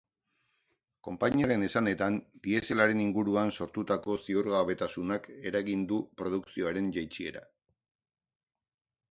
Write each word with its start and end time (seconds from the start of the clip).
Konpainiaren 1.07 1.65
esanetan, 1.67 2.17
dieselaren 2.47 3.03
inguruan 3.03 3.53
sortutako 3.59 4.17
ziurgabetasunak 4.25 5.29
eragin 5.51 5.85
du 5.93 6.01
produkzioaren 6.23 6.91
jaitsiera. 6.99 7.47